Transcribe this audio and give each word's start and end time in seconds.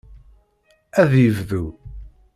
Ad 1.01 1.11
yebdu. 1.21 1.65